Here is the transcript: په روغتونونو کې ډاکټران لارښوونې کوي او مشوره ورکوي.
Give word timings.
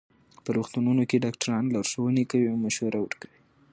په 0.43 0.49
روغتونونو 0.57 1.01
کې 1.09 1.23
ډاکټران 1.25 1.63
لارښوونې 1.73 2.23
کوي 2.31 2.47
او 2.51 2.57
مشوره 2.65 2.99
ورکوي. 3.01 3.39